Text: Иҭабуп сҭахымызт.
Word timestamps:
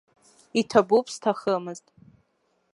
Иҭабуп 0.59 1.05
сҭахымызт. 1.13 1.85